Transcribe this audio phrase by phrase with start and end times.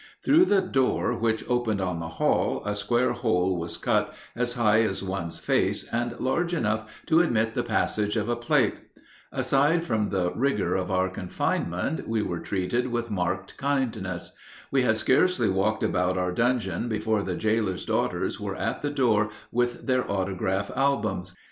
[0.23, 4.79] Through the door which opened on the hall a square hole was cut as high
[4.81, 8.77] as one's face and large enough to admit the passage of a plate.
[9.31, 14.31] Aside from the rigor of our confinement we were treated with marked kindness.
[14.71, 19.29] We had scarcely walked about our dungeon before the jailer's daughters were at the door
[19.51, 21.35] with their autograph albums.